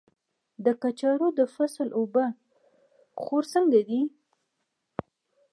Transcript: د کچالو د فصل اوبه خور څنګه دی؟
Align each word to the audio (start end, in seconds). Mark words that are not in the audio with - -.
د 0.65 0.67
کچالو 0.81 1.27
د 1.39 1.41
فصل 1.55 1.87
اوبه 1.99 2.25
خور 3.21 3.43
څنګه 3.53 3.79
دی؟ 3.89 4.01